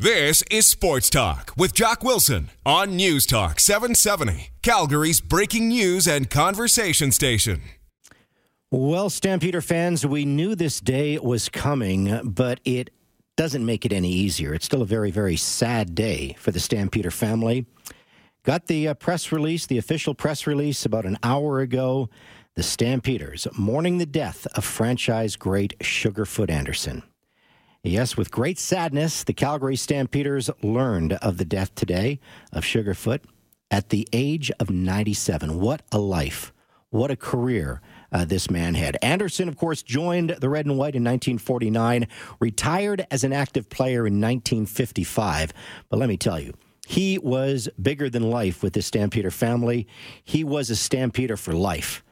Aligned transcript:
This 0.00 0.44
is 0.48 0.68
Sports 0.68 1.10
Talk 1.10 1.52
with 1.56 1.74
Jock 1.74 2.04
Wilson 2.04 2.50
on 2.64 2.94
News 2.94 3.26
Talk 3.26 3.58
770, 3.58 4.50
Calgary's 4.62 5.20
breaking 5.20 5.66
news 5.66 6.06
and 6.06 6.30
conversation 6.30 7.10
station. 7.10 7.62
Well, 8.70 9.10
Stampeder 9.10 9.60
fans, 9.60 10.06
we 10.06 10.24
knew 10.24 10.54
this 10.54 10.78
day 10.78 11.18
was 11.18 11.48
coming, 11.48 12.20
but 12.22 12.60
it 12.64 12.90
doesn't 13.36 13.66
make 13.66 13.84
it 13.84 13.92
any 13.92 14.12
easier. 14.12 14.54
It's 14.54 14.66
still 14.66 14.82
a 14.82 14.86
very, 14.86 15.10
very 15.10 15.36
sad 15.36 15.96
day 15.96 16.36
for 16.38 16.52
the 16.52 16.60
Stampeder 16.60 17.10
family. 17.10 17.66
Got 18.44 18.68
the 18.68 18.86
uh, 18.86 18.94
press 18.94 19.32
release, 19.32 19.66
the 19.66 19.78
official 19.78 20.14
press 20.14 20.46
release, 20.46 20.86
about 20.86 21.06
an 21.06 21.18
hour 21.24 21.58
ago. 21.58 22.08
The 22.54 22.62
Stampeders 22.62 23.48
mourning 23.58 23.98
the 23.98 24.06
death 24.06 24.46
of 24.54 24.64
franchise 24.64 25.34
great 25.34 25.76
Sugarfoot 25.80 26.50
Anderson. 26.50 27.02
Yes, 27.84 28.16
with 28.16 28.32
great 28.32 28.58
sadness, 28.58 29.22
the 29.22 29.32
Calgary 29.32 29.76
Stampeders 29.76 30.50
learned 30.62 31.12
of 31.14 31.38
the 31.38 31.44
death 31.44 31.74
today 31.76 32.18
of 32.52 32.64
Sugarfoot 32.64 33.20
at 33.70 33.90
the 33.90 34.08
age 34.12 34.50
of 34.58 34.68
97. 34.68 35.60
What 35.60 35.82
a 35.92 35.98
life. 35.98 36.52
What 36.90 37.12
a 37.12 37.16
career 37.16 37.80
uh, 38.10 38.24
this 38.24 38.50
man 38.50 38.74
had. 38.74 38.96
Anderson, 39.00 39.48
of 39.48 39.56
course, 39.56 39.82
joined 39.82 40.30
the 40.40 40.48
Red 40.48 40.66
and 40.66 40.76
White 40.76 40.96
in 40.96 41.04
1949, 41.04 42.08
retired 42.40 43.06
as 43.12 43.22
an 43.22 43.32
active 43.32 43.68
player 43.68 44.08
in 44.08 44.14
1955. 44.20 45.52
But 45.88 45.98
let 46.00 46.08
me 46.08 46.16
tell 46.16 46.40
you, 46.40 46.54
he 46.88 47.16
was 47.18 47.68
bigger 47.80 48.10
than 48.10 48.28
life 48.28 48.60
with 48.60 48.72
the 48.72 48.82
Stampeder 48.82 49.30
family. 49.30 49.86
He 50.24 50.42
was 50.42 50.68
a 50.68 50.76
Stampeder 50.76 51.36
for 51.36 51.52
life. 51.52 52.02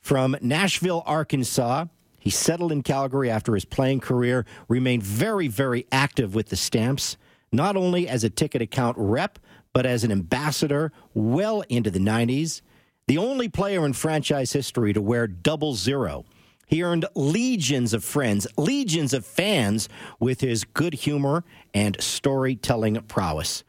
From 0.00 0.36
Nashville, 0.40 1.04
Arkansas, 1.06 1.84
he 2.24 2.30
settled 2.30 2.72
in 2.72 2.82
Calgary 2.82 3.30
after 3.30 3.52
his 3.52 3.66
playing 3.66 4.00
career, 4.00 4.46
remained 4.66 5.02
very, 5.02 5.46
very 5.46 5.86
active 5.92 6.34
with 6.34 6.48
the 6.48 6.56
Stamps, 6.56 7.18
not 7.52 7.76
only 7.76 8.08
as 8.08 8.24
a 8.24 8.30
ticket 8.30 8.62
account 8.62 8.96
rep, 8.98 9.38
but 9.74 9.84
as 9.84 10.04
an 10.04 10.10
ambassador 10.10 10.90
well 11.12 11.60
into 11.68 11.90
the 11.90 11.98
90s. 11.98 12.62
The 13.08 13.18
only 13.18 13.50
player 13.50 13.84
in 13.84 13.92
franchise 13.92 14.54
history 14.54 14.94
to 14.94 15.02
wear 15.02 15.26
double 15.26 15.74
zero. 15.74 16.24
He 16.66 16.82
earned 16.82 17.04
legions 17.14 17.92
of 17.92 18.02
friends, 18.02 18.46
legions 18.56 19.12
of 19.12 19.26
fans 19.26 19.90
with 20.18 20.40
his 20.40 20.64
good 20.64 20.94
humor 20.94 21.44
and 21.74 21.94
storytelling 22.00 22.94
prowess. 23.02 23.64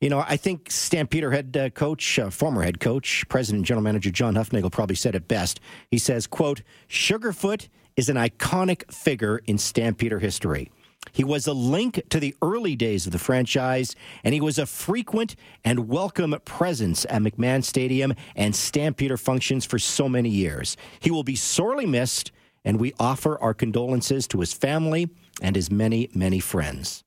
You 0.00 0.10
know, 0.10 0.24
I 0.26 0.36
think 0.36 0.68
Stampeder 0.72 1.30
head 1.30 1.56
uh, 1.56 1.70
coach, 1.70 2.18
uh, 2.18 2.28
former 2.28 2.62
head 2.62 2.80
coach, 2.80 3.24
president 3.28 3.60
and 3.60 3.66
general 3.66 3.84
manager 3.84 4.10
John 4.10 4.34
Hufnagel 4.34 4.72
probably 4.72 4.96
said 4.96 5.14
it 5.14 5.28
best. 5.28 5.60
He 5.92 5.98
says, 5.98 6.26
quote, 6.26 6.62
Sugarfoot 6.88 7.68
is 7.96 8.08
an 8.08 8.16
iconic 8.16 8.92
figure 8.92 9.40
in 9.46 9.58
Stampeder 9.58 10.18
history. 10.18 10.70
He 11.12 11.24
was 11.24 11.46
a 11.46 11.52
link 11.52 12.02
to 12.10 12.18
the 12.18 12.34
early 12.42 12.76
days 12.76 13.06
of 13.06 13.12
the 13.12 13.18
franchise, 13.18 13.94
and 14.24 14.34
he 14.34 14.40
was 14.40 14.58
a 14.58 14.66
frequent 14.66 15.36
and 15.64 15.88
welcome 15.88 16.34
presence 16.44 17.04
at 17.08 17.22
McMahon 17.22 17.62
Stadium 17.62 18.14
and 18.34 18.56
Stampeder 18.56 19.16
functions 19.16 19.64
for 19.64 19.78
so 19.78 20.08
many 20.08 20.30
years. 20.30 20.76
He 21.00 21.10
will 21.10 21.22
be 21.22 21.36
sorely 21.36 21.86
missed, 21.86 22.32
and 22.64 22.80
we 22.80 22.94
offer 22.98 23.38
our 23.38 23.54
condolences 23.54 24.26
to 24.28 24.40
his 24.40 24.52
family 24.52 25.10
and 25.42 25.54
his 25.54 25.70
many, 25.70 26.08
many 26.14 26.40
friends. 26.40 27.04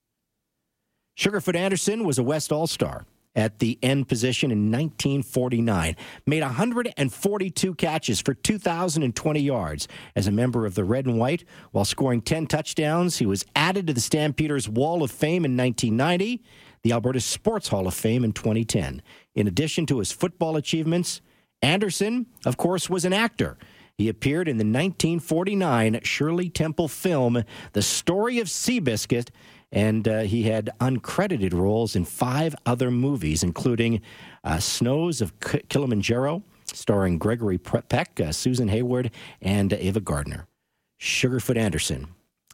Sugarfoot 1.18 1.56
Anderson 1.56 2.04
was 2.04 2.20
a 2.20 2.24
West 2.24 2.52
All 2.52 2.68
Star 2.68 3.06
at 3.38 3.60
the 3.60 3.78
end 3.82 4.10
position 4.10 4.52
in 4.52 4.72
1949. 4.72 5.96
Made 6.26 6.42
142 6.42 7.76
catches 7.76 8.20
for 8.20 8.34
2,020 8.34 9.40
yards 9.40 9.88
as 10.16 10.28
a 10.28 10.32
member 10.32 10.66
of 10.66 10.76
the 10.76 10.84
Red 10.84 11.06
and 11.06 11.18
White 11.18 11.46
while 11.72 11.86
scoring 11.86 12.22
10 12.22 12.48
touchdowns. 12.48 13.20
He 13.20 13.26
was 13.26 13.46
added 13.56 13.88
to 13.88 13.94
the 13.94 14.02
Stampeders 14.02 14.68
Wall 14.68 15.04
of 15.04 15.12
Fame 15.12 15.46
in 15.46 15.56
1990, 15.56 16.44
the 16.82 16.92
Alberta 16.92 17.22
Sports 17.22 17.70
Hall 17.70 17.88
of 17.88 17.94
Fame 17.94 18.24
in 18.24 18.34
2010. 18.34 19.02
In 19.36 19.48
addition 19.48 19.86
to 19.86 20.00
his 20.00 20.12
football 20.12 20.58
achievements, 20.58 21.22
Anderson, 21.62 22.26
of 22.46 22.58
course, 22.58 22.90
was 22.90 23.06
an 23.06 23.14
actor. 23.14 23.58
He 23.98 24.10
appeared 24.10 24.48
in 24.48 24.58
the 24.58 24.64
1949 24.64 26.02
Shirley 26.04 26.50
Temple 26.50 26.88
film, 26.88 27.44
The 27.74 27.82
Story 27.82 28.40
of 28.40 28.48
Seabiscuit, 28.48 29.30
and 29.72 30.08
uh, 30.08 30.20
he 30.22 30.44
had 30.44 30.70
uncredited 30.80 31.54
roles 31.54 31.96
in 31.96 32.06
five 32.06 32.56
other 32.66 32.90
movies, 32.90 33.44
including 33.44 34.02
uh, 34.44 34.60
Snows 34.60 35.22
of 35.22 35.40
K- 35.40 35.62
Kilimanjaro, 35.70 36.44
starring 36.74 37.18
Gregory 37.18 37.58
Peck, 37.58 38.20
uh, 38.20 38.32
Susan 38.32 38.68
Hayward, 38.70 39.12
and 39.42 39.74
Ava 39.74 40.00
Gardner. 40.00 40.48
Sugarfoot 41.00 41.58
Anderson 41.58 42.08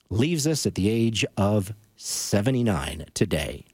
leaves 0.09 0.45
us 0.47 0.65
at 0.65 0.75
the 0.75 0.89
age 0.89 1.25
of 1.37 1.73
79 1.95 3.05
today. 3.13 3.65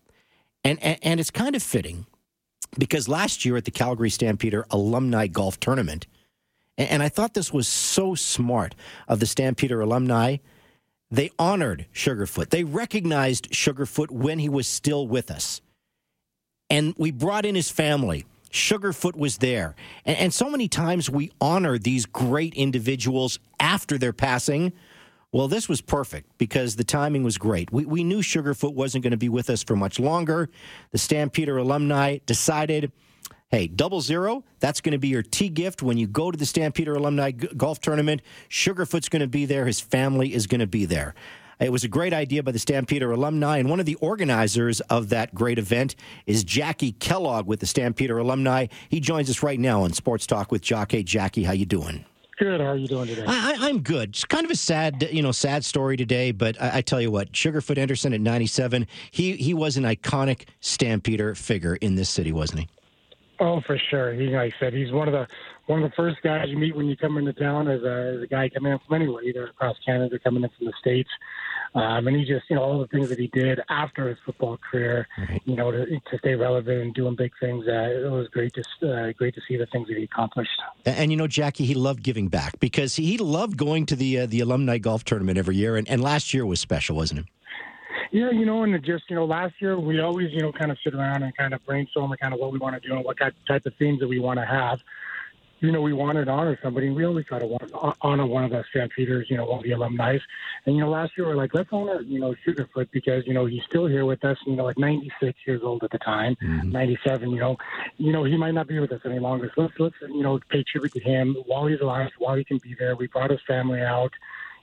And, 0.64 0.82
and, 0.84 1.00
and 1.02 1.20
it's 1.20 1.32
kind 1.32 1.56
of 1.56 1.64
fitting 1.64 2.06
because 2.78 3.08
last 3.08 3.46
year 3.46 3.58
at 3.58 3.66
the 3.66 3.72
Calgary 3.72 4.10
Stampeder 4.10 4.66
Alumni 4.70 5.28
Golf 5.28 5.60
Tournament, 5.60 6.06
and, 6.78 6.90
and 6.90 7.04
I 7.04 7.10
thought 7.10 7.34
this 7.34 7.54
was 7.54 7.68
so 7.68 8.16
smart 8.16 8.76
of 9.08 9.20
the 9.20 9.26
Stampeder 9.26 9.82
alumni 9.82 10.38
they 11.12 11.31
honored 11.40 11.88
Sugarfoot. 11.94 12.50
They 12.50 12.64
recognized 12.64 13.52
Sugarfoot 13.52 14.12
when 14.12 14.40
he 14.40 14.50
was 14.50 14.68
still 14.68 15.08
with 15.08 15.31
us. 15.31 15.62
And 16.70 16.94
we 16.97 17.12
brought 17.12 17.46
in 17.46 17.56
his 17.56 17.72
family. 17.72 18.25
Sugarfoot 18.52 19.16
was 19.16 19.38
there. 19.38 19.75
And, 20.06 20.18
and, 20.18 20.34
so 20.34 20.50
many 20.50 20.68
times 20.68 21.09
we 21.09 21.31
honor 21.40 21.78
these 21.78 22.06
great 22.06 22.53
individuals 22.56 23.40
after 23.59 23.97
their 23.97 24.14
passing. 24.14 24.74
Well, 25.31 25.47
this 25.47 25.70
was 25.70 25.81
perfect 25.81 26.36
because 26.40 26.75
the 26.75 26.84
timing 26.84 27.24
was 27.24 27.38
great. 27.38 27.72
We, 27.72 27.86
we 27.86 28.03
knew 28.03 28.20
Sugarfoot 28.20 28.74
wasn't 28.74 29.03
going 29.03 29.12
to 29.12 29.18
be 29.18 29.30
with 29.30 29.50
us 29.50 29.64
for 29.64 29.76
much 29.76 30.00
longer. 30.00 30.50
The 30.91 30.97
Stampeder 30.97 31.58
alumni 31.58 32.18
decided 32.26 32.91
Hey, 33.52 33.66
double 33.66 34.00
zero, 34.00 34.44
that's 34.60 34.80
going 34.80 34.92
to 34.92 35.00
be 35.00 35.08
your 35.08 35.24
tee 35.24 35.50
gift 35.50 35.82
when 35.82 35.98
you 35.98 36.06
go 36.06 36.30
to 36.30 36.38
the 36.38 36.46
Stampeder 36.46 36.94
Alumni 36.94 37.32
G- 37.32 37.48
Golf 37.58 37.82
Tournament. 37.82 38.22
Sugarfoot's 38.48 39.10
going 39.10 39.22
to 39.22 39.28
be 39.28 39.46
there. 39.46 39.66
His 39.66 39.80
family 39.80 40.36
is 40.36 40.46
going 40.46 40.60
to 40.60 40.68
be 40.68 40.86
there. 40.86 41.16
It 41.59 41.72
was 41.72 41.84
a 41.84 41.88
great 41.88 42.14
idea 42.14 42.44
by 42.44 42.52
the 42.52 42.59
Stampeder 42.59 43.12
alumni, 43.12 43.58
and 43.58 43.68
one 43.68 43.80
of 43.80 43.88
the 43.88 43.96
organizers 43.96 44.82
of 44.82 45.09
that 45.09 45.34
great 45.34 45.58
event 45.58 45.96
is 46.28 46.44
Jackie 46.44 46.92
Kellogg 46.92 47.48
with 47.48 47.59
the 47.59 47.66
Stampeder 47.66 48.20
alumni. 48.20 48.68
He 48.88 49.00
joins 49.00 49.32
us 49.32 49.42
right 49.42 49.59
now 49.59 49.82
on 49.82 49.94
Sports 49.94 50.28
Talk 50.28 50.52
with 50.52 50.62
Jock. 50.62 50.92
Hey, 50.92 51.02
Jackie, 51.02 51.44
how 51.44 51.54
you 51.54 51.66
doing? 51.66 52.06
Good. 52.38 52.62
How 52.62 52.68
are 52.68 52.78
you 52.78 52.88
doing 52.88 53.08
today? 53.08 53.26
I, 53.28 53.68
am 53.68 53.82
good. 53.82 54.09
It's 54.09 54.26
kind 54.26 54.46
of 54.46 54.52
a 54.52 54.56
sad, 54.56 55.09
you 55.12 55.24
know, 55.24 55.32
sad 55.32 55.66
story 55.66 55.98
today. 55.98 56.32
But 56.32 56.62
I, 56.62 56.78
I, 56.78 56.82
tell 56.82 57.02
you 57.02 57.09
what, 57.09 57.32
Sugarfoot 57.32 57.80
Anderson 57.80 58.14
at 58.14 58.22
97, 58.22 58.86
he 59.09 59.34
he 59.34 59.56
was 59.56 59.76
an 59.76 59.86
iconic 59.86 60.46
Stampeder 60.62 61.34
figure 61.34 61.76
in 61.76 61.96
this 61.96 62.09
city, 62.09 62.32
wasn't 62.32 62.59
he? 62.62 62.68
Oh, 63.40 63.62
for 63.62 63.78
sure. 63.78 64.14
He, 64.14 64.28
like 64.28 64.54
I 64.54 64.60
said, 64.60 64.74
he's 64.74 64.92
one 64.92 65.08
of 65.08 65.14
the 65.14 65.28
one 65.68 65.84
of 65.84 65.90
the 65.90 65.96
first 65.96 66.18
guys 66.24 66.48
you 66.50 66.58
meet 66.58 66.76
when 66.76 66.88
you 66.88 66.98
come 66.98 67.18
into 67.18 67.32
town 67.32 67.68
as 67.68 67.84
a, 67.84 68.16
as 68.16 68.24
a 68.24 68.28
guy 68.28 68.50
coming 68.50 68.74
in 68.74 68.80
from 68.80 68.96
anywhere, 68.96 69.24
either 69.24 69.48
across 69.48 69.78
Canada, 69.86 70.16
or 70.16 70.20
coming 70.20 70.44
in 70.44 70.50
from 70.58 70.66
the 70.66 70.74
states. 70.80 71.10
Um, 71.76 72.08
and 72.08 72.18
he 72.18 72.26
just, 72.26 72.50
you 72.50 72.56
know, 72.56 72.64
all 72.64 72.80
the 72.80 72.88
things 72.88 73.10
that 73.10 73.20
he 73.20 73.28
did 73.28 73.62
after 73.70 74.10
his 74.10 74.18
football 74.26 74.58
career, 74.58 75.08
right. 75.20 75.42
you 75.46 75.56
know, 75.56 75.70
to, 75.72 75.86
to 75.86 76.18
stay 76.18 76.34
relevant 76.34 76.82
and 76.82 76.94
doing 76.96 77.16
big 77.16 77.32
things. 77.40 77.66
Uh, 77.68 78.08
it 78.08 78.12
was 78.12 78.28
great 78.30 78.54
to 78.56 78.92
uh, 78.92 79.12
great 79.14 79.36
to 79.36 79.42
see 79.48 79.56
the 79.56 79.68
things 79.68 79.88
that 79.88 79.98
he 79.98 80.04
accomplished. 80.04 80.50
And, 80.86 80.98
and, 80.98 81.12
you 81.12 81.18
know, 81.18 81.28
Jackie, 81.28 81.66
he 81.66 81.76
loved 81.76 82.02
giving 82.02 82.28
back 82.28 82.60
because 82.60 82.96
he 82.96 83.20
loved 83.20 83.56
going 83.56 83.86
to 83.86 83.96
the 83.96 84.22
uh, 84.22 84.26
the 84.26 84.40
alumni 84.40 84.80
golf 84.80 85.04
tournament 85.04 85.38
every 85.38 85.56
year, 85.56 85.78
and, 85.78 85.88
and 85.88 86.02
last 86.02 86.34
year 86.34 86.46
was 86.46 86.60
special, 86.60 86.96
wasn't 86.96 87.20
it? 87.22 87.26
Yeah, 88.12 88.31
you 88.31 88.46
know, 88.46 88.64
and 88.64 88.84
just 88.84 89.03
you 89.09 89.16
know, 89.16 89.25
last 89.25 89.56
year 89.59 89.80
we 89.80 90.00
always 90.00 90.31
you 90.31 90.42
know 90.42 90.52
kind 90.52 90.72
of 90.72 90.78
sit 90.84 90.96
around 90.96 91.24
and 91.24 91.36
kind 91.36 91.53
of 91.53 91.64
brainstorm 91.66 92.12
and 92.12 92.20
kind 92.20 92.34
of 92.34 92.40
what 92.40 92.52
we 92.52 92.58
want 92.58 92.81
to 92.81 92.88
do 92.88 92.96
and 92.96 93.06
what 93.06 93.18
type 93.18 93.66
of 93.66 93.74
themes 93.78 94.00
that 94.00 94.08
we 94.08 94.20
want 94.20 94.40
to 94.40 94.46
have. 94.46 94.80
You 95.62 95.74
know, 95.74 95.81
we 95.81 95.92
wanted 95.92 96.25
to 96.25 96.31
honor 96.31 96.58
somebody. 96.64 96.90
We 96.90 97.03
always 97.03 97.25
try 97.25 97.40
to 97.40 97.94
honor 98.02 98.25
one 98.25 98.46
of 98.46 98.52
the 98.52 98.64
Stampeders, 98.70 99.28
you 99.30 99.36
know, 99.36 99.44
one 99.44 99.58
of 99.59 99.66
the 99.66 99.72
alumni. 99.74 100.18
And 100.66 100.75
you 100.75 100.81
know, 100.81 100.90
last 100.90 101.12
year 101.18 101.28
we 101.28 101.34
are 101.34 101.36
like, 101.36 101.53
let's 101.53 101.68
honor 101.72 102.02
you 102.02 102.20
know 102.20 102.34
Sugarfoot 102.47 102.88
because 102.92 103.28
you 103.28 103.34
know 103.34 103.46
he's 103.46 103.64
still 103.68 103.86
here 103.86 104.06
with 104.06 104.24
us. 104.26 104.38
And 104.46 104.53
you 104.53 104.58
know, 104.58 104.64
like 104.64 104.80
96 104.80 105.38
years 105.46 105.61
old 105.64 105.84
at 105.84 105.91
the 105.91 106.00
time, 106.00 106.35
mm-hmm. 106.41 106.72
97. 106.72 107.29
You 107.29 107.40
know, 107.40 107.58
you 107.97 108.11
know 108.11 108.23
he 108.23 108.38
might 108.38 108.53
not 108.53 108.67
be 108.67 108.79
with 108.79 108.91
us 108.91 109.02
any 109.06 109.20
longer. 109.20 109.52
So 109.53 109.64
let's 109.64 109.73
let's 109.78 109.96
you 110.02 110.23
know 110.23 110.40
pay 110.50 110.64
tribute 110.64 110.94
to 110.94 111.02
him 111.02 111.35
while 111.46 111.67
he's 111.67 111.82
alive, 111.82 112.09
while 112.17 112.35
he 112.35 112.44
can 112.44 112.58
be 112.58 112.73
there. 112.79 112.96
We 112.96 113.08
brought 113.08 113.29
his 113.29 113.41
family 113.46 113.82
out 113.82 114.14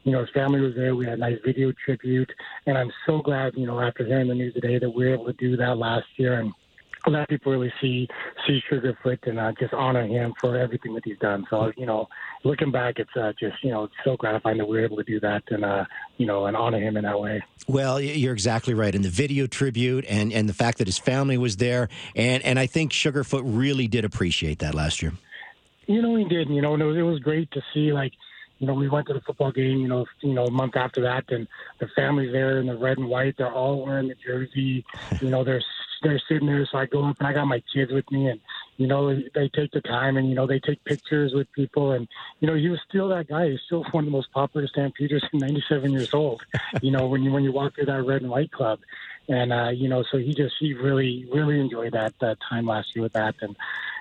you 0.06 0.12
know, 0.12 0.20
his 0.20 0.30
family 0.30 0.60
was 0.60 0.74
there. 0.76 0.94
We 0.94 1.04
had 1.04 1.14
a 1.14 1.20
nice 1.20 1.38
video 1.44 1.72
tribute, 1.84 2.32
and 2.66 2.78
I'm 2.78 2.92
so 3.06 3.18
glad, 3.18 3.54
you 3.56 3.66
know, 3.66 3.80
after 3.80 4.06
hearing 4.06 4.28
the 4.28 4.36
news 4.36 4.54
today 4.54 4.78
that 4.78 4.88
we 4.88 5.04
were 5.04 5.14
able 5.14 5.26
to 5.26 5.32
do 5.32 5.56
that 5.56 5.76
last 5.76 6.06
year 6.16 6.38
and 6.38 6.52
let 7.08 7.28
people 7.28 7.52
really 7.52 7.72
see 7.80 8.08
see 8.46 8.60
Sugarfoot 8.70 9.18
and 9.28 9.38
uh, 9.38 9.52
just 9.58 9.72
honor 9.74 10.06
him 10.06 10.32
for 10.40 10.56
everything 10.56 10.94
that 10.94 11.04
he's 11.04 11.18
done. 11.18 11.44
So 11.50 11.72
you 11.76 11.86
know, 11.86 12.08
looking 12.44 12.70
back, 12.70 12.98
it's 12.98 13.10
uh, 13.16 13.32
just 13.38 13.56
you 13.64 13.70
know 13.70 13.84
it's 13.84 13.94
so 14.04 14.16
gratifying 14.16 14.58
that 14.58 14.68
we 14.68 14.78
were 14.78 14.84
able 14.84 14.96
to 14.96 15.04
do 15.04 15.18
that 15.20 15.42
and 15.50 15.64
uh, 15.64 15.84
you 16.18 16.26
know 16.26 16.46
and 16.46 16.56
honor 16.56 16.80
him 16.80 16.96
in 16.96 17.02
that 17.02 17.20
way. 17.20 17.42
Well, 17.66 18.00
you're 18.00 18.32
exactly 18.32 18.74
right. 18.74 18.94
And 18.94 19.04
the 19.04 19.10
video 19.10 19.48
tribute 19.48 20.04
and 20.08 20.32
and 20.32 20.48
the 20.48 20.54
fact 20.54 20.78
that 20.78 20.86
his 20.86 20.98
family 20.98 21.36
was 21.36 21.56
there, 21.56 21.88
and 22.14 22.44
and 22.44 22.60
I 22.60 22.66
think 22.66 22.92
Sugarfoot 22.92 23.42
really 23.44 23.88
did 23.88 24.04
appreciate 24.04 24.60
that 24.60 24.74
last 24.74 25.02
year. 25.02 25.12
You 25.86 26.00
know, 26.00 26.14
he 26.16 26.24
did. 26.24 26.48
You 26.48 26.62
know, 26.62 26.74
and 26.74 26.82
it 26.82 26.86
was, 26.86 26.96
it 26.96 27.02
was 27.02 27.18
great 27.20 27.50
to 27.52 27.60
see 27.72 27.92
like 27.92 28.12
you 28.58 28.66
know, 28.66 28.74
we 28.74 28.88
went 28.88 29.06
to 29.08 29.14
the 29.14 29.20
football 29.20 29.52
game, 29.52 29.78
you 29.78 29.88
know, 29.88 30.06
you 30.22 30.32
know, 30.32 30.46
a 30.46 30.50
month 30.50 30.76
after 30.76 31.02
that, 31.02 31.24
and 31.30 31.46
the 31.78 31.88
family's 31.94 32.32
there 32.32 32.58
in 32.58 32.66
the 32.66 32.76
red 32.76 32.98
and 32.98 33.08
white. 33.08 33.36
They're 33.36 33.52
all 33.52 33.84
wearing 33.84 34.08
the 34.08 34.14
jersey. 34.14 34.84
You 35.20 35.30
know, 35.30 35.44
they're 35.44 35.62
they're 36.02 36.20
sitting 36.28 36.46
there. 36.46 36.66
So 36.70 36.78
I 36.78 36.86
go 36.86 37.04
up 37.04 37.16
and 37.18 37.26
I 37.26 37.32
got 37.32 37.46
my 37.46 37.62
kids 37.72 37.90
with 37.90 38.10
me, 38.10 38.28
and 38.28 38.40
you 38.76 38.86
know, 38.86 39.14
they 39.34 39.48
take 39.48 39.70
the 39.72 39.80
time 39.80 40.16
and 40.16 40.28
you 40.28 40.34
know 40.34 40.46
they 40.46 40.58
take 40.58 40.84
pictures 40.84 41.32
with 41.34 41.50
people, 41.52 41.92
and 41.92 42.06
you 42.40 42.48
know, 42.48 42.54
he 42.54 42.68
was 42.68 42.80
still 42.88 43.08
that 43.08 43.28
guy. 43.28 43.50
He's 43.50 43.60
still 43.66 43.84
one 43.92 44.04
of 44.04 44.06
the 44.06 44.10
most 44.10 44.30
popular 44.32 44.66
Stampeders, 44.68 45.24
97 45.32 45.92
years 45.92 46.12
old. 46.12 46.42
you 46.82 46.90
know, 46.90 47.06
when 47.06 47.22
you 47.22 47.32
when 47.32 47.44
you 47.44 47.52
walk 47.52 47.74
through 47.74 47.86
that 47.86 48.02
red 48.02 48.22
and 48.22 48.30
white 48.30 48.52
club, 48.52 48.80
and 49.28 49.52
uh, 49.52 49.70
you 49.70 49.88
know, 49.88 50.04
so 50.10 50.18
he 50.18 50.34
just 50.34 50.54
he 50.60 50.74
really 50.74 51.26
really 51.32 51.60
enjoyed 51.60 51.92
that 51.92 52.14
that 52.20 52.38
time 52.48 52.66
last 52.66 52.94
year 52.94 53.02
with 53.02 53.14
that, 53.14 53.34
and 53.40 53.56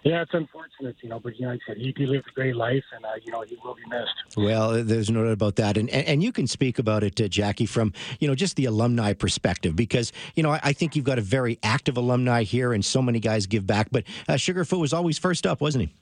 yeah, 0.06 0.22
it's 0.22 0.36
unfortunate, 0.36 0.96
you 1.02 1.10
know, 1.10 1.20
but 1.20 1.36
you 1.36 1.48
know, 1.48 1.54
like 1.54 1.62
I 1.68 1.72
said, 1.72 1.78
he, 1.78 1.92
he 1.98 2.06
lived 2.06 2.28
a 2.30 2.32
great 2.32 2.56
life, 2.56 2.84
and 2.96 3.04
uh, 3.04 3.10
you 3.24 3.32
know, 3.32 3.42
he 3.42 3.58
will 3.64 3.74
be 3.74 3.82
missed. 3.90 4.38
Well, 4.38 4.84
there's 4.84 5.10
no 5.10 5.24
doubt 5.24 5.32
about 5.32 5.56
that, 5.56 5.78
and 5.78 5.90
and, 5.90 6.08
and 6.08 6.24
you 6.24 6.32
can 6.32 6.46
speak 6.46 6.78
about 6.78 7.04
it, 7.04 7.20
uh, 7.20 7.28
Jackie, 7.28 7.66
from 7.66 7.92
you 8.20 8.28
know 8.28 8.36
just 8.36 8.56
the 8.56 8.66
alumni 8.66 9.14
perspective, 9.14 9.76
because 9.76 10.14
you 10.36 10.44
know 10.44 10.52
I, 10.52 10.60
I, 10.62 10.74
think 10.74 10.96
you've 10.96 11.06
got 11.06 11.18
a 11.18 11.24
very 11.24 11.58
active 11.64 11.98
alumni 11.98 12.44
here, 12.44 12.72
and 12.72 12.86
so 12.86 13.02
many 13.02 13.20
guys 13.20 13.48
give 13.48 13.66
back. 13.66 13.88
But 13.92 14.04
uh, 14.30 14.34
Sugarfoot 14.34 14.80
was 14.80 14.94
always 14.94 15.18
first 15.18 15.48
up, 15.48 15.60
wasn't 15.60 15.86
he? 15.86 15.94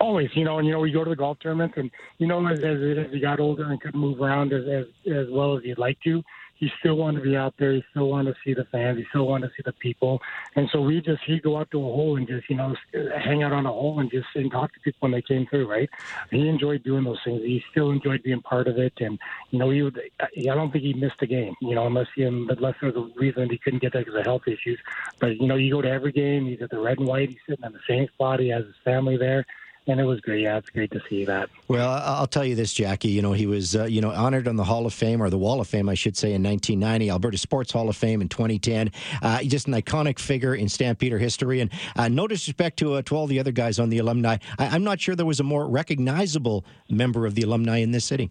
Always, 0.00 0.30
you 0.34 0.42
know, 0.42 0.58
and 0.58 0.66
you 0.66 0.72
know, 0.72 0.80
we 0.80 0.90
go 0.90 1.04
to 1.04 1.10
the 1.10 1.14
golf 1.14 1.38
tournaments, 1.40 1.74
and 1.76 1.92
you 2.18 2.26
know, 2.26 2.44
as, 2.48 2.58
as, 2.58 3.06
as 3.06 3.12
he 3.12 3.20
got 3.20 3.38
older 3.38 3.70
and 3.70 3.80
couldn't 3.80 4.00
move 4.00 4.20
around 4.20 4.52
as 4.52 4.64
as, 4.66 5.12
as 5.12 5.26
well 5.30 5.56
as 5.56 5.62
he'd 5.62 5.78
like 5.78 6.00
to 6.02 6.20
he 6.56 6.70
still 6.78 6.94
wanted 6.96 7.18
to 7.18 7.24
be 7.24 7.36
out 7.36 7.54
there. 7.58 7.72
He 7.72 7.84
still 7.90 8.08
wanted 8.08 8.32
to 8.32 8.36
see 8.44 8.54
the 8.54 8.64
fans. 8.70 8.98
He 8.98 9.04
still 9.10 9.26
wanted 9.26 9.48
to 9.48 9.52
see 9.56 9.62
the 9.64 9.72
people. 9.72 10.20
And 10.56 10.68
so 10.72 10.80
we 10.80 11.00
just 11.00 11.22
he'd 11.26 11.42
go 11.42 11.56
out 11.56 11.70
to 11.72 11.78
a 11.78 11.82
hole 11.82 12.16
and 12.16 12.26
just 12.26 12.48
you 12.48 12.56
know 12.56 12.74
hang 12.92 13.42
out 13.42 13.52
on 13.52 13.66
a 13.66 13.72
hole 13.72 14.00
and 14.00 14.10
just 14.10 14.26
and 14.34 14.50
talk 14.50 14.72
to 14.74 14.80
people 14.80 14.98
when 15.00 15.12
they 15.12 15.22
came 15.22 15.46
through. 15.46 15.70
Right? 15.70 15.88
He 16.30 16.48
enjoyed 16.48 16.84
doing 16.84 17.04
those 17.04 17.18
things. 17.24 17.42
He 17.42 17.62
still 17.70 17.90
enjoyed 17.90 18.22
being 18.22 18.42
part 18.42 18.68
of 18.68 18.78
it. 18.78 18.92
And 18.98 19.18
you 19.50 19.58
know 19.58 19.70
he 19.70 19.82
would. 19.82 20.00
I 20.20 20.54
don't 20.54 20.70
think 20.70 20.84
he 20.84 20.94
missed 20.94 21.20
a 21.20 21.26
game. 21.26 21.54
You 21.60 21.74
know 21.74 21.86
unless 21.86 22.08
he 22.14 22.22
unless 22.22 22.74
there 22.80 22.92
was 22.92 22.96
a 22.96 23.18
reason 23.18 23.50
he 23.50 23.58
couldn't 23.58 23.82
get 23.82 23.92
there 23.92 24.02
because 24.02 24.18
of 24.18 24.24
health 24.24 24.46
issues. 24.46 24.78
But 25.18 25.40
you 25.40 25.46
know 25.46 25.56
you 25.56 25.72
go 25.72 25.82
to 25.82 25.90
every 25.90 26.12
game. 26.12 26.46
He's 26.46 26.62
at 26.62 26.70
the 26.70 26.80
red 26.80 26.98
and 26.98 27.08
white. 27.08 27.30
He's 27.30 27.38
sitting 27.48 27.64
in 27.64 27.72
the 27.72 27.80
same 27.88 28.08
spot. 28.08 28.40
He 28.40 28.48
has 28.48 28.64
his 28.64 28.74
family 28.84 29.16
there 29.16 29.44
and 29.86 30.00
it 30.00 30.04
was 30.04 30.20
great. 30.20 30.42
Yeah, 30.42 30.56
it's 30.56 30.70
great 30.70 30.90
to 30.92 31.00
see 31.08 31.24
that. 31.24 31.48
Well, 31.68 31.88
I'll 31.88 32.26
tell 32.26 32.44
you 32.44 32.54
this, 32.54 32.72
Jackie. 32.72 33.08
You 33.08 33.22
know, 33.22 33.32
he 33.32 33.46
was 33.46 33.76
uh, 33.76 33.84
you 33.84 34.00
know 34.00 34.10
honored 34.10 34.48
on 34.48 34.56
the 34.56 34.64
Hall 34.64 34.86
of 34.86 34.94
Fame 34.94 35.22
or 35.22 35.30
the 35.30 35.38
Wall 35.38 35.60
of 35.60 35.68
Fame, 35.68 35.88
I 35.88 35.94
should 35.94 36.16
say, 36.16 36.32
in 36.32 36.42
1990. 36.42 37.10
Alberta 37.10 37.38
Sports 37.38 37.72
Hall 37.72 37.88
of 37.88 37.96
Fame 37.96 38.22
in 38.22 38.28
2010. 38.28 38.90
Uh, 39.22 39.42
just 39.42 39.66
an 39.68 39.74
iconic 39.74 40.18
figure 40.18 40.54
in 40.54 40.68
Stampeder 40.68 41.18
history. 41.18 41.60
And 41.60 41.70
uh, 41.96 42.08
no 42.08 42.26
disrespect 42.26 42.78
to 42.78 42.94
uh, 42.94 43.02
to 43.02 43.16
all 43.16 43.26
the 43.26 43.38
other 43.38 43.52
guys 43.52 43.78
on 43.78 43.90
the 43.90 43.98
alumni. 43.98 44.38
I, 44.58 44.74
am 44.74 44.84
not 44.84 45.00
sure 45.00 45.14
there 45.14 45.26
was 45.26 45.40
a 45.40 45.44
more 45.44 45.68
recognizable 45.68 46.64
member 46.88 47.26
of 47.26 47.34
the 47.34 47.42
alumni 47.42 47.78
in 47.78 47.90
this 47.90 48.04
city. 48.04 48.30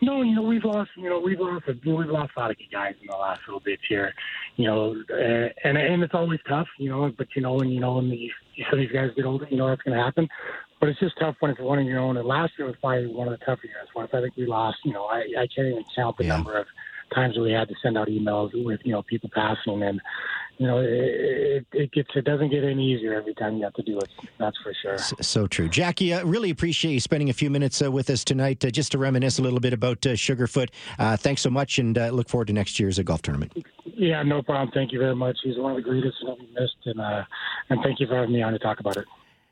No, 0.00 0.22
you 0.22 0.34
know 0.34 0.42
we've 0.42 0.64
lost. 0.64 0.90
You 0.96 1.08
know 1.08 1.20
we've 1.20 1.40
lost. 1.40 1.66
A, 1.68 1.72
we've 1.84 2.08
lost 2.08 2.32
a 2.36 2.40
lot 2.40 2.50
of 2.50 2.56
guys 2.72 2.94
in 3.00 3.06
the 3.08 3.16
last 3.16 3.40
little 3.46 3.60
bit 3.60 3.78
here. 3.88 4.12
You 4.56 4.66
know, 4.66 4.96
uh, 5.10 5.48
and 5.64 5.76
and 5.78 6.02
it's 6.02 6.14
always 6.14 6.40
tough. 6.48 6.68
You 6.78 6.90
know, 6.90 7.12
but 7.16 7.28
you 7.34 7.42
know, 7.42 7.58
and 7.60 7.72
you 7.72 7.80
know, 7.80 7.96
when 7.96 8.10
these 8.10 8.30
some 8.70 8.78
of 8.78 8.84
these 8.84 8.92
guys 8.92 9.10
get 9.16 9.24
older, 9.24 9.46
you 9.50 9.56
know 9.56 9.68
that's 9.68 9.82
going 9.82 9.96
to 9.96 10.02
happen. 10.02 10.28
But 10.80 10.88
it's 10.90 11.00
just 11.00 11.18
tough 11.18 11.36
when 11.40 11.50
it's 11.50 11.60
one 11.60 11.78
of 11.78 11.86
your 11.86 11.98
own. 11.98 12.16
And 12.16 12.26
last 12.26 12.52
year 12.58 12.66
was 12.66 12.76
probably 12.80 13.06
one 13.06 13.28
of 13.28 13.38
the 13.38 13.44
tougher 13.44 13.66
years. 13.66 13.88
Once 13.94 14.10
I 14.12 14.20
think 14.20 14.36
we 14.36 14.46
lost. 14.46 14.78
You 14.84 14.92
know, 14.92 15.04
I 15.04 15.20
I 15.38 15.46
can't 15.54 15.68
even 15.68 15.84
count 15.94 16.16
the 16.18 16.24
yeah. 16.24 16.36
number 16.36 16.58
of 16.58 16.66
times 17.14 17.38
we 17.38 17.52
had 17.52 17.68
to 17.68 17.74
send 17.82 17.96
out 17.96 18.08
emails 18.08 18.50
with 18.64 18.80
you 18.84 18.92
know 18.92 19.02
people 19.02 19.30
passing 19.32 19.82
and 19.82 20.00
you 20.58 20.66
know, 20.66 20.78
it, 20.78 20.86
it, 20.88 21.66
it 21.72 21.92
gets 21.92 22.10
it 22.14 22.24
doesn't 22.24 22.50
get 22.50 22.62
any 22.62 22.92
easier 22.92 23.14
every 23.14 23.34
time 23.34 23.56
you 23.56 23.64
have 23.64 23.74
to 23.74 23.82
do 23.82 23.98
it. 23.98 24.08
That's 24.38 24.56
for 24.58 24.72
sure. 24.82 24.98
So, 24.98 25.16
so 25.20 25.46
true, 25.46 25.68
Jackie. 25.68 26.14
I 26.14 26.20
uh, 26.20 26.24
really 26.24 26.50
appreciate 26.50 26.92
you 26.92 27.00
spending 27.00 27.28
a 27.28 27.32
few 27.32 27.50
minutes 27.50 27.82
uh, 27.82 27.90
with 27.90 28.08
us 28.08 28.24
tonight, 28.24 28.64
uh, 28.64 28.70
just 28.70 28.92
to 28.92 28.98
reminisce 28.98 29.38
a 29.38 29.42
little 29.42 29.60
bit 29.60 29.72
about 29.72 30.06
uh, 30.06 30.10
Sugarfoot. 30.10 30.68
Uh, 30.98 31.16
thanks 31.16 31.42
so 31.42 31.50
much, 31.50 31.78
and 31.78 31.98
uh, 31.98 32.08
look 32.10 32.28
forward 32.28 32.46
to 32.46 32.52
next 32.52 32.78
year's 32.78 32.98
golf 33.00 33.22
tournament. 33.22 33.52
Yeah, 33.84 34.22
no 34.22 34.42
problem. 34.42 34.70
Thank 34.72 34.92
you 34.92 34.98
very 34.98 35.16
much. 35.16 35.38
He's 35.42 35.58
one 35.58 35.72
of 35.72 35.76
the 35.76 35.82
greatest 35.82 36.18
that 36.24 36.38
we 36.38 36.46
missed, 36.58 36.76
and 36.84 37.00
uh 37.00 37.24
and 37.70 37.80
thank 37.82 37.98
you 38.00 38.06
for 38.06 38.16
having 38.16 38.32
me 38.32 38.42
on 38.42 38.52
to 38.52 38.58
talk 38.58 38.80
about 38.80 38.96
it. 38.96 39.06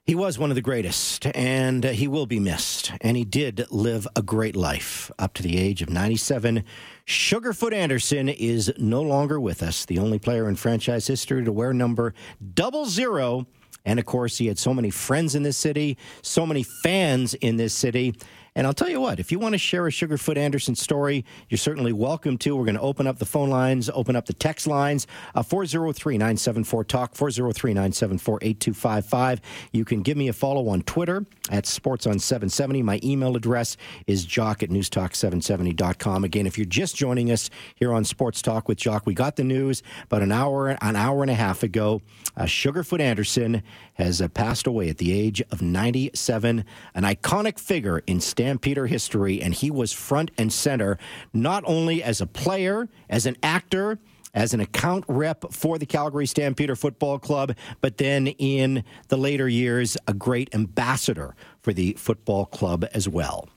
He 0.04 0.16
was 0.16 0.36
one 0.36 0.50
of 0.50 0.56
the 0.56 0.62
greatest, 0.62 1.28
and 1.32 1.86
uh, 1.86 1.90
he 1.90 2.08
will 2.08 2.26
be 2.26 2.40
missed. 2.40 2.90
And 3.02 3.16
he 3.16 3.24
did 3.24 3.64
live 3.70 4.08
a 4.16 4.22
great 4.22 4.56
life 4.56 5.12
up 5.16 5.32
to 5.34 5.44
the 5.44 5.56
age 5.56 5.80
of 5.80 5.90
97. 5.90 6.64
Sugarfoot 7.06 7.72
Anderson 7.72 8.28
is 8.28 8.72
no 8.78 9.00
longer 9.00 9.38
with 9.38 9.62
us, 9.62 9.84
the 9.84 10.00
only 10.00 10.18
player 10.18 10.48
in 10.48 10.56
franchise 10.56 11.06
history 11.06 11.44
to 11.44 11.52
wear 11.52 11.72
number 11.72 12.14
double 12.54 12.86
zero. 12.86 13.46
And 13.84 14.00
of 14.00 14.04
course, 14.04 14.38
he 14.38 14.48
had 14.48 14.58
so 14.58 14.74
many 14.74 14.90
friends 14.90 15.36
in 15.36 15.44
this 15.44 15.56
city, 15.56 15.96
so 16.20 16.46
many 16.46 16.64
fans 16.64 17.34
in 17.34 17.56
this 17.56 17.72
city. 17.72 18.16
And 18.54 18.66
I'll 18.66 18.74
tell 18.74 18.90
you 18.90 19.00
what, 19.00 19.18
if 19.18 19.32
you 19.32 19.38
want 19.38 19.54
to 19.54 19.58
share 19.58 19.86
a 19.86 19.90
Sugarfoot 19.90 20.36
Anderson 20.36 20.74
story, 20.74 21.24
you're 21.48 21.56
certainly 21.56 21.92
welcome 21.92 22.36
to. 22.38 22.54
We're 22.54 22.66
going 22.66 22.74
to 22.74 22.82
open 22.82 23.06
up 23.06 23.18
the 23.18 23.24
phone 23.24 23.48
lines, 23.48 23.88
open 23.94 24.14
up 24.14 24.26
the 24.26 24.34
text 24.34 24.66
lines, 24.66 25.06
uh, 25.34 25.42
403 25.42 26.18
974 26.18 26.84
Talk, 26.84 27.14
403 27.14 27.72
974 27.72 28.38
8255. 28.42 29.40
You 29.72 29.86
can 29.86 30.02
give 30.02 30.18
me 30.18 30.28
a 30.28 30.34
follow 30.34 30.68
on 30.68 30.82
Twitter 30.82 31.24
at 31.50 31.64
Sports 31.64 32.06
on 32.06 32.18
770. 32.18 32.82
My 32.82 33.00
email 33.02 33.36
address 33.36 33.78
is 34.06 34.26
jock 34.26 34.62
at 34.62 34.68
newstalk770.com. 34.68 36.24
Again, 36.24 36.46
if 36.46 36.58
you're 36.58 36.66
just 36.66 36.94
joining 36.94 37.32
us 37.32 37.48
here 37.76 37.94
on 37.94 38.04
Sports 38.04 38.42
Talk 38.42 38.68
with 38.68 38.76
Jock, 38.76 39.06
we 39.06 39.14
got 39.14 39.36
the 39.36 39.44
news 39.44 39.82
about 40.04 40.20
an 40.20 40.30
hour, 40.30 40.76
an 40.82 40.96
hour 40.96 41.22
and 41.22 41.30
a 41.30 41.34
half 41.34 41.62
ago. 41.62 42.02
Uh, 42.36 42.42
Sugarfoot 42.42 43.00
Anderson 43.00 43.62
has 43.94 44.20
uh, 44.20 44.28
passed 44.28 44.66
away 44.66 44.88
at 44.88 44.98
the 44.98 45.12
age 45.12 45.42
of 45.50 45.62
97, 45.62 46.64
an 46.94 47.02
iconic 47.02 47.58
figure 47.58 48.02
in 48.06 48.20
Stampeder 48.42 48.88
history, 48.88 49.40
and 49.40 49.54
he 49.54 49.70
was 49.70 49.92
front 49.92 50.32
and 50.36 50.52
center 50.52 50.98
not 51.32 51.62
only 51.64 52.02
as 52.02 52.20
a 52.20 52.26
player, 52.26 52.88
as 53.08 53.24
an 53.24 53.36
actor, 53.40 54.00
as 54.34 54.52
an 54.52 54.58
account 54.58 55.04
rep 55.06 55.52
for 55.52 55.78
the 55.78 55.86
Calgary 55.86 56.26
Stampeder 56.26 56.74
Football 56.74 57.20
Club, 57.20 57.54
but 57.80 57.98
then 57.98 58.26
in 58.26 58.82
the 59.06 59.16
later 59.16 59.48
years, 59.48 59.96
a 60.08 60.12
great 60.12 60.52
ambassador 60.52 61.36
for 61.60 61.72
the 61.72 61.92
football 61.92 62.44
club 62.46 62.84
as 62.92 63.08
well. 63.08 63.48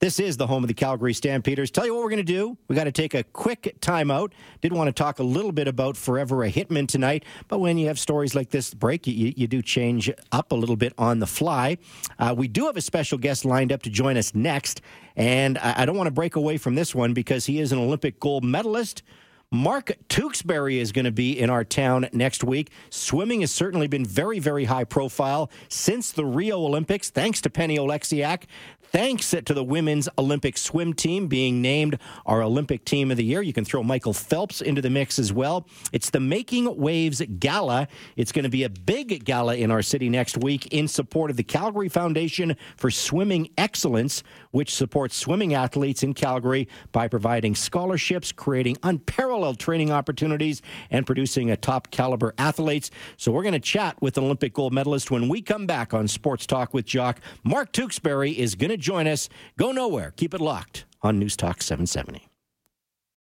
This 0.00 0.20
is 0.20 0.36
the 0.36 0.46
home 0.46 0.62
of 0.62 0.68
the 0.68 0.74
Calgary 0.74 1.12
Stampeders. 1.12 1.72
Tell 1.72 1.84
you 1.84 1.92
what 1.92 2.04
we're 2.04 2.10
going 2.10 2.18
to 2.18 2.32
do. 2.32 2.56
We 2.68 2.76
got 2.76 2.84
to 2.84 2.92
take 2.92 3.14
a 3.14 3.24
quick 3.24 3.78
timeout. 3.80 4.30
Did 4.60 4.72
want 4.72 4.86
to 4.86 4.92
talk 4.92 5.18
a 5.18 5.24
little 5.24 5.50
bit 5.50 5.66
about 5.66 5.96
Forever 5.96 6.44
a 6.44 6.52
Hitman 6.52 6.86
tonight, 6.86 7.24
but 7.48 7.58
when 7.58 7.78
you 7.78 7.88
have 7.88 7.98
stories 7.98 8.32
like 8.32 8.50
this 8.50 8.72
break, 8.72 9.08
you, 9.08 9.32
you 9.36 9.48
do 9.48 9.60
change 9.60 10.08
up 10.30 10.52
a 10.52 10.54
little 10.54 10.76
bit 10.76 10.92
on 10.98 11.18
the 11.18 11.26
fly. 11.26 11.78
Uh, 12.16 12.32
we 12.36 12.46
do 12.46 12.66
have 12.66 12.76
a 12.76 12.80
special 12.80 13.18
guest 13.18 13.44
lined 13.44 13.72
up 13.72 13.82
to 13.82 13.90
join 13.90 14.16
us 14.16 14.36
next, 14.36 14.82
and 15.16 15.58
I, 15.58 15.82
I 15.82 15.84
don't 15.84 15.96
want 15.96 16.06
to 16.06 16.12
break 16.12 16.36
away 16.36 16.58
from 16.58 16.76
this 16.76 16.94
one 16.94 17.12
because 17.12 17.46
he 17.46 17.58
is 17.58 17.72
an 17.72 17.80
Olympic 17.80 18.20
gold 18.20 18.44
medalist. 18.44 19.02
Mark 19.50 19.92
Tewksbury 20.10 20.78
is 20.78 20.92
going 20.92 21.06
to 21.06 21.10
be 21.10 21.38
in 21.38 21.48
our 21.48 21.64
town 21.64 22.06
next 22.12 22.44
week. 22.44 22.70
Swimming 22.90 23.40
has 23.40 23.50
certainly 23.50 23.86
been 23.86 24.04
very, 24.04 24.38
very 24.38 24.66
high 24.66 24.84
profile 24.84 25.50
since 25.70 26.12
the 26.12 26.26
Rio 26.26 26.58
Olympics, 26.58 27.08
thanks 27.08 27.40
to 27.40 27.48
Penny 27.48 27.78
Oleksiak. 27.78 28.42
Thanks 28.90 29.30
to 29.32 29.52
the 29.52 29.62
women's 29.62 30.08
Olympic 30.16 30.56
swim 30.56 30.94
team 30.94 31.26
being 31.28 31.60
named 31.60 31.98
our 32.24 32.42
Olympic 32.42 32.86
team 32.86 33.10
of 33.10 33.18
the 33.18 33.24
year. 33.24 33.42
You 33.42 33.52
can 33.52 33.66
throw 33.66 33.82
Michael 33.82 34.14
Phelps 34.14 34.62
into 34.62 34.80
the 34.80 34.88
mix 34.88 35.18
as 35.18 35.30
well. 35.30 35.66
It's 35.92 36.08
the 36.08 36.20
Making 36.20 36.74
Waves 36.74 37.20
Gala. 37.38 37.86
It's 38.16 38.32
going 38.32 38.44
to 38.44 38.48
be 38.48 38.64
a 38.64 38.70
big 38.70 39.26
gala 39.26 39.56
in 39.56 39.70
our 39.70 39.82
city 39.82 40.08
next 40.08 40.38
week 40.38 40.68
in 40.68 40.88
support 40.88 41.30
of 41.30 41.36
the 41.36 41.42
Calgary 41.42 41.90
Foundation 41.90 42.56
for 42.78 42.90
Swimming 42.90 43.50
Excellence, 43.58 44.22
which 44.52 44.74
supports 44.74 45.14
swimming 45.14 45.52
athletes 45.52 46.02
in 46.02 46.14
Calgary 46.14 46.66
by 46.90 47.08
providing 47.08 47.54
scholarships, 47.54 48.32
creating 48.32 48.78
unparalleled 48.82 49.58
training 49.58 49.90
opportunities, 49.90 50.62
and 50.90 51.04
producing 51.04 51.50
a 51.50 51.56
top 51.58 51.90
caliber 51.90 52.32
athletes. 52.38 52.90
So 53.18 53.32
we're 53.32 53.42
going 53.42 53.52
to 53.52 53.60
chat 53.60 54.00
with 54.00 54.16
Olympic 54.16 54.54
gold 54.54 54.72
medalist 54.72 55.10
when 55.10 55.28
we 55.28 55.42
come 55.42 55.66
back 55.66 55.92
on 55.92 56.08
Sports 56.08 56.46
Talk 56.46 56.72
with 56.72 56.86
Jock. 56.86 57.20
Mark 57.44 57.70
Tewksbury 57.72 58.30
is 58.30 58.54
going 58.54 58.70
to 58.70 58.77
join 58.78 59.06
us. 59.06 59.28
Go 59.58 59.72
nowhere. 59.72 60.12
Keep 60.16 60.34
it 60.34 60.40
locked 60.40 60.84
on 61.02 61.18
News 61.18 61.36
Talk 61.36 61.62
770. 61.62 62.28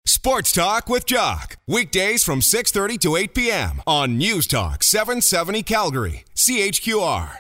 Sports 0.07 0.53
Talk 0.53 0.89
with 0.89 1.07
Jock. 1.07 1.57
Weekdays 1.67 2.25
from 2.25 2.41
6:30 2.41 2.99
to 3.01 3.17
8 3.17 3.35
p.m. 3.35 3.83
on 3.87 4.19
News 4.19 4.47
Talk 4.47 4.83
770 4.83 5.63
Calgary. 5.63 6.25
CHQR. 6.35 7.39